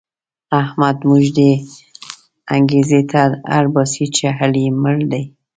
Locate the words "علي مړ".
4.39-4.97